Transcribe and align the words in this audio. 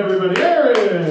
everybody, 0.00 0.40
Aaron! 0.40 1.10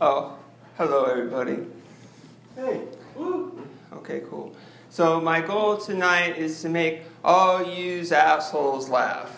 Oh, 0.00 0.38
hello 0.76 1.04
everybody. 1.06 1.58
Hey, 2.54 2.82
woo! 3.16 3.60
Okay, 3.92 4.22
cool. 4.30 4.54
So 4.88 5.20
my 5.20 5.40
goal 5.40 5.78
tonight 5.78 6.38
is 6.38 6.62
to 6.62 6.68
make 6.68 7.02
all 7.24 7.64
yous 7.64 8.12
assholes 8.12 8.88
laugh. 8.88 9.34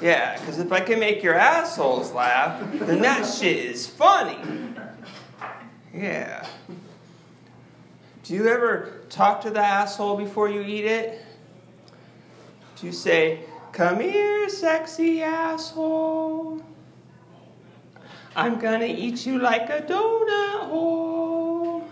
Yeah, 0.00 0.38
because 0.38 0.60
if 0.60 0.70
I 0.70 0.78
can 0.78 1.00
make 1.00 1.24
your 1.24 1.34
assholes 1.34 2.12
laugh, 2.12 2.62
then 2.74 3.00
that 3.02 3.26
shit 3.26 3.56
is 3.56 3.88
funny. 3.88 4.38
Yeah. 5.92 6.46
Do 8.26 8.34
you 8.34 8.48
ever 8.48 9.02
talk 9.08 9.40
to 9.42 9.50
the 9.50 9.60
asshole 9.60 10.16
before 10.16 10.48
you 10.48 10.60
eat 10.60 10.84
it? 10.84 11.22
Do 12.74 12.86
you 12.86 12.92
say, 12.92 13.44
Come 13.70 14.00
here, 14.00 14.48
sexy 14.48 15.22
asshole? 15.22 16.60
I'm 18.34 18.58
gonna 18.58 18.86
eat 18.86 19.26
you 19.26 19.38
like 19.38 19.70
a 19.70 19.80
donut 19.82 20.68
hole. 20.68 21.84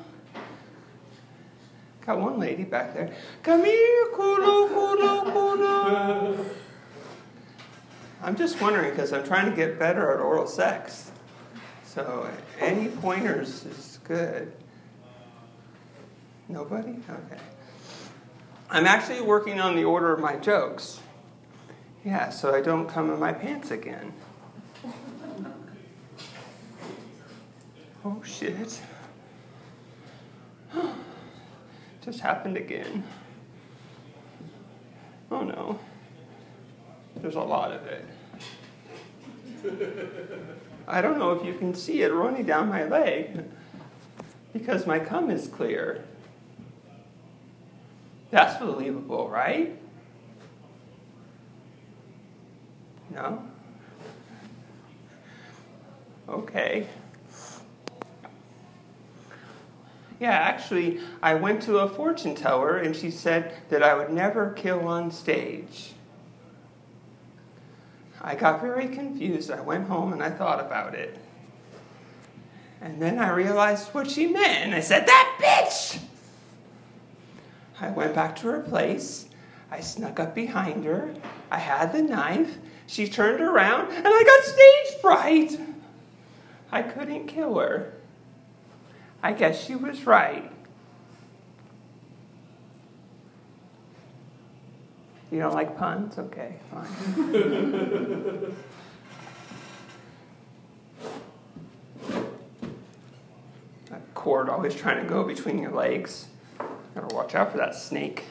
Got 2.04 2.18
one 2.18 2.40
lady 2.40 2.64
back 2.64 2.94
there. 2.94 3.14
Come 3.44 3.64
here, 3.64 4.06
culo, 4.12 4.68
culo, 4.70 5.32
culo. 5.32 6.44
I'm 8.22 8.34
just 8.34 8.60
wondering 8.60 8.90
because 8.90 9.12
I'm 9.12 9.24
trying 9.24 9.48
to 9.48 9.54
get 9.54 9.78
better 9.78 10.10
at 10.12 10.18
oral 10.18 10.48
sex. 10.48 11.12
So 11.84 12.28
any 12.58 12.88
pointers 12.88 13.64
is 13.66 14.00
good. 14.02 14.52
Nobody? 16.54 16.94
Okay. 17.10 17.42
I'm 18.70 18.86
actually 18.86 19.20
working 19.20 19.58
on 19.58 19.74
the 19.74 19.82
order 19.82 20.12
of 20.12 20.20
my 20.20 20.36
jokes. 20.36 21.00
Yeah, 22.04 22.30
so 22.30 22.54
I 22.54 22.60
don't 22.60 22.88
come 22.88 23.10
in 23.10 23.18
my 23.18 23.32
pants 23.32 23.72
again. 23.72 24.12
Oh 28.04 28.22
shit. 28.24 28.80
Just 32.04 32.20
happened 32.20 32.56
again. 32.56 33.02
Oh 35.32 35.42
no. 35.42 35.80
There's 37.16 37.34
a 37.34 37.40
lot 37.40 37.72
of 37.72 37.84
it. 37.84 38.06
I 40.86 41.00
don't 41.00 41.18
know 41.18 41.32
if 41.32 41.44
you 41.44 41.54
can 41.54 41.74
see 41.74 42.02
it 42.02 42.12
running 42.12 42.46
down 42.46 42.68
my 42.68 42.84
leg 42.84 43.42
because 44.52 44.86
my 44.86 45.00
cum 45.00 45.32
is 45.32 45.48
clear. 45.48 46.04
That's 48.34 48.58
believable, 48.58 49.28
right? 49.28 49.78
No? 53.14 53.44
Okay. 56.28 56.88
Yeah, 60.18 60.32
actually, 60.32 60.98
I 61.22 61.34
went 61.34 61.62
to 61.62 61.78
a 61.78 61.88
fortune 61.88 62.34
teller 62.34 62.78
and 62.78 62.96
she 62.96 63.12
said 63.12 63.54
that 63.68 63.84
I 63.84 63.94
would 63.94 64.10
never 64.10 64.50
kill 64.50 64.88
on 64.88 65.12
stage. 65.12 65.92
I 68.20 68.34
got 68.34 68.60
very 68.60 68.88
confused. 68.88 69.52
I 69.52 69.60
went 69.60 69.86
home 69.86 70.12
and 70.12 70.20
I 70.20 70.30
thought 70.30 70.58
about 70.58 70.96
it. 70.96 71.16
And 72.80 73.00
then 73.00 73.20
I 73.20 73.30
realized 73.30 73.94
what 73.94 74.10
she 74.10 74.26
meant, 74.26 74.64
and 74.64 74.74
I 74.74 74.80
said, 74.80 75.06
That 75.06 75.38
bitch! 75.40 76.00
I 77.80 77.90
went 77.90 78.14
back 78.14 78.36
to 78.36 78.48
her 78.48 78.60
place. 78.60 79.26
I 79.70 79.80
snuck 79.80 80.20
up 80.20 80.34
behind 80.34 80.84
her. 80.84 81.14
I 81.50 81.58
had 81.58 81.92
the 81.92 82.02
knife. 82.02 82.58
She 82.86 83.08
turned 83.08 83.40
around, 83.40 83.90
and 83.92 84.06
I 84.06 84.22
got 84.22 84.44
stage 84.44 85.00
fright. 85.00 85.58
I 86.70 86.82
couldn't 86.82 87.26
kill 87.26 87.58
her. 87.58 87.94
I 89.22 89.32
guess 89.32 89.64
she 89.64 89.74
was 89.74 90.06
right. 90.06 90.50
You 95.30 95.40
don't 95.40 95.54
like 95.54 95.76
puns? 95.76 96.18
Okay, 96.18 96.56
fine. 96.70 96.86
that 103.90 104.14
cord 104.14 104.48
always 104.48 104.74
trying 104.76 105.02
to 105.02 105.08
go 105.08 105.24
between 105.24 105.58
your 105.58 105.72
legs. 105.72 106.28
Watch 107.12 107.34
out 107.34 107.52
for 107.52 107.58
that 107.58 107.74
snake. 107.74 108.24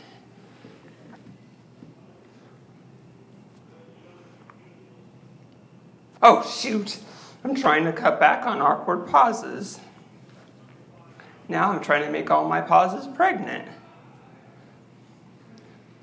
Oh, 6.22 6.42
shoot! 6.50 7.00
I'm 7.44 7.54
trying 7.54 7.84
to 7.84 7.92
cut 7.92 8.20
back 8.20 8.46
on 8.46 8.62
awkward 8.62 9.08
pauses. 9.08 9.80
Now 11.50 11.72
I'm 11.72 11.82
trying 11.82 12.06
to 12.06 12.12
make 12.12 12.32
all 12.32 12.48
my 12.48 12.62
pauses 12.62 13.08
pregnant. 13.14 13.68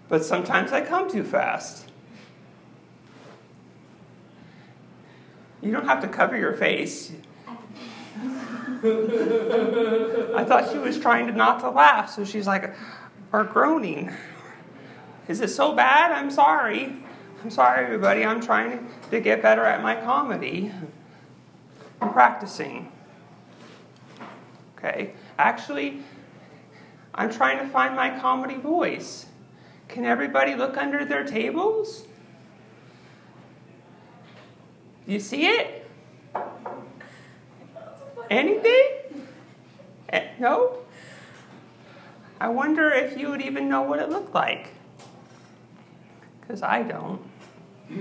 But 0.09 0.25
sometimes 0.25 0.73
I 0.73 0.83
come 0.83 1.11
too 1.11 1.25
fast. 1.25 1.87
You 5.63 5.73
don't 5.73 5.87
have 5.87 6.03
to 6.03 6.09
cover 6.09 6.37
your 6.37 6.53
face. 6.53 7.13
I 8.83 10.45
thought 10.45 10.71
she 10.71 10.79
was 10.79 10.99
trying 10.99 11.27
to 11.27 11.33
not 11.33 11.61
to 11.61 11.71
laugh, 11.71 12.11
so 12.11 12.25
she's 12.25 12.47
like, 12.47 12.75
or 13.33 13.45
groaning. 13.45 14.13
Is 15.29 15.41
it 15.41 15.49
so 15.49 15.75
bad? 15.75 16.13
I'm 16.13 16.31
sorry. 16.31 17.03
I'm 17.43 17.51
sorry, 17.51 17.85
everybody. 17.85 18.25
I'm 18.25 18.41
trying 18.41 18.89
to 19.11 19.21
get 19.21 19.43
better 19.43 19.65
at 19.65 19.83
my 19.83 19.97
comedy. 19.97 20.73
I'm 22.01 22.13
practicing. 22.13 22.91
Okay? 24.77 25.15
Actually, 25.39 26.03
I'm 27.15 27.31
trying 27.31 27.59
to 27.59 27.67
find 27.69 27.95
my 27.95 28.19
comedy 28.19 28.57
voice. 28.57 29.27
Can 29.89 30.05
everybody 30.05 30.55
look 30.55 30.77
under 30.77 31.05
their 31.05 31.25
tables? 31.25 32.07
You 35.07 35.19
see 35.19 35.47
it? 35.47 35.80
Anything? 38.31 39.27
Eh, 40.09 40.29
no? 40.39 40.79
I 42.41 42.49
wonder 42.49 42.89
if 42.91 43.19
you 43.19 43.29
would 43.29 43.43
even 43.43 43.69
know 43.69 43.83
what 43.83 43.99
it 43.99 44.09
looked 44.09 44.33
like. 44.33 44.69
Because 46.41 46.63
I 46.63 46.83
don't. 46.83 47.21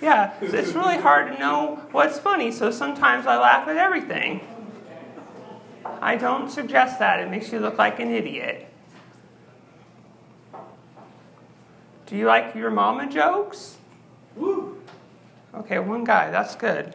yeah, 0.00 0.38
so 0.38 0.56
it's 0.56 0.72
really 0.72 0.98
hard 0.98 1.32
to 1.32 1.38
know 1.38 1.82
what's 1.90 2.20
funny, 2.20 2.52
so 2.52 2.70
sometimes 2.70 3.26
I 3.26 3.36
laugh 3.38 3.66
at 3.66 3.76
everything. 3.76 4.40
I 6.00 6.14
don't 6.16 6.48
suggest 6.48 7.00
that, 7.00 7.18
it 7.18 7.28
makes 7.28 7.50
you 7.50 7.58
look 7.58 7.76
like 7.76 7.98
an 7.98 8.10
idiot. 8.12 8.68
Do 12.06 12.14
you 12.16 12.26
like 12.26 12.54
your 12.54 12.70
mama 12.70 13.10
jokes? 13.10 13.78
Woo! 14.36 14.80
Okay, 15.54 15.78
one 15.78 16.04
guy, 16.04 16.30
that's 16.30 16.54
good. 16.54 16.94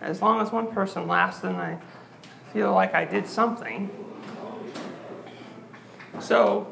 As 0.00 0.20
long 0.20 0.40
as 0.40 0.52
one 0.52 0.68
person 0.68 1.06
laughs, 1.06 1.38
then 1.38 1.56
I 1.56 1.78
feel 2.52 2.72
like 2.72 2.94
I 2.94 3.04
did 3.04 3.26
something. 3.26 3.90
So, 6.20 6.66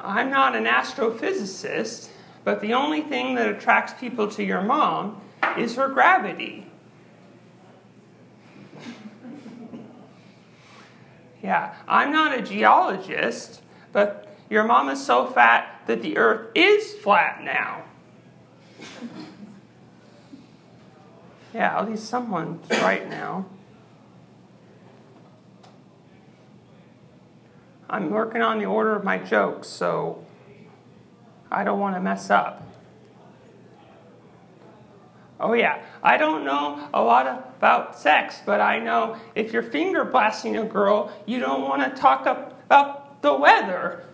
I'm 0.00 0.30
not 0.30 0.56
an 0.56 0.64
astrophysicist, 0.64 2.08
but 2.44 2.60
the 2.60 2.74
only 2.74 3.02
thing 3.02 3.36
that 3.36 3.48
attracts 3.48 3.92
people 3.94 4.28
to 4.32 4.42
your 4.42 4.62
mom 4.62 5.20
is 5.56 5.76
her 5.76 5.88
gravity. 5.88 6.66
Yeah, 11.42 11.74
I'm 11.88 12.12
not 12.12 12.38
a 12.38 12.40
geologist, 12.40 13.62
but 13.90 14.31
your 14.52 14.64
mom 14.64 14.90
is 14.90 15.02
so 15.02 15.24
fat 15.24 15.80
that 15.86 16.02
the 16.02 16.18
earth 16.18 16.50
is 16.54 16.92
flat 16.92 17.42
now. 17.42 17.84
Yeah, 21.54 21.78
at 21.78 21.88
least 21.88 22.04
someone's 22.04 22.68
right 22.68 23.08
now. 23.08 23.46
I'm 27.88 28.10
working 28.10 28.42
on 28.42 28.58
the 28.58 28.66
order 28.66 28.94
of 28.94 29.04
my 29.04 29.16
jokes, 29.16 29.68
so 29.68 30.22
I 31.50 31.64
don't 31.64 31.80
want 31.80 31.96
to 31.96 32.00
mess 32.00 32.28
up. 32.28 32.62
Oh, 35.40 35.54
yeah, 35.54 35.82
I 36.02 36.18
don't 36.18 36.44
know 36.44 36.90
a 36.92 37.02
lot 37.02 37.26
about 37.56 37.98
sex, 37.98 38.40
but 38.44 38.60
I 38.60 38.80
know 38.80 39.16
if 39.34 39.54
you're 39.54 39.62
finger 39.62 40.04
blasting 40.04 40.58
a 40.58 40.64
girl, 40.64 41.10
you 41.24 41.40
don't 41.40 41.62
want 41.62 41.82
to 41.82 41.98
talk 41.98 42.26
about 42.26 43.22
the 43.22 43.34
weather. 43.34 44.04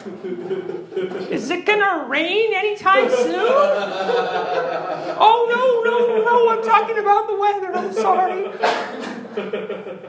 Is 1.30 1.50
it 1.50 1.66
gonna 1.66 2.06
rain 2.08 2.52
anytime 2.54 3.10
soon? 3.10 3.34
Oh 5.22 5.46
no, 5.50 5.90
no, 5.90 6.24
no, 6.24 6.48
I'm 6.50 6.62
talking 6.62 6.96
about 6.98 7.26
the 7.28 7.36
weather. 7.36 7.74
I'm 7.74 7.92
sorry. 7.92 8.46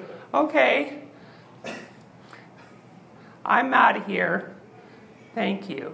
Okay. 0.34 1.02
I'm 3.46 3.74
out 3.74 3.98
of 3.98 4.06
here. 4.06 4.56
Thank 5.36 5.70
you. 5.70 5.94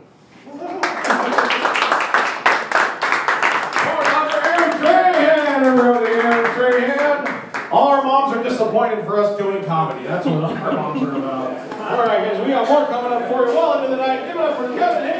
Our 7.72 8.04
moms 8.04 8.38
are 8.38 8.44
disappointed 8.44 9.06
for 9.06 9.20
us 9.24 9.36
doing 9.38 9.64
comedy. 9.66 10.06
That's 10.06 10.26
what 10.28 10.44
our 10.44 10.72
moms 10.72 11.02
are 11.02 11.18
about. 11.18 11.47
All 11.88 12.04
right, 12.06 12.22
guys, 12.22 12.42
we 12.44 12.50
got 12.50 12.68
more 12.68 12.86
coming 12.88 13.14
up 13.14 13.30
for 13.32 13.48
you 13.48 13.56
well 13.56 13.78
into 13.78 13.96
the 13.96 13.96
night. 13.96 14.28
Give 14.28 14.36
it 14.36 14.42
up 14.42 14.58
for 14.58 14.68
Kevin. 14.78 15.17